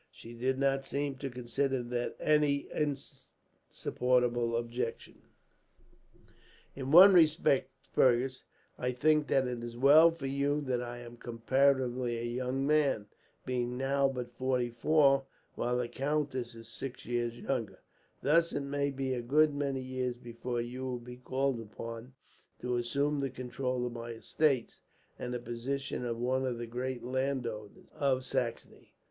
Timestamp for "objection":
4.57-5.21